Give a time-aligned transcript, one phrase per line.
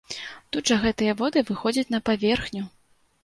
[0.55, 2.63] Тут жа гэтыя воды выходзяць на паверхню!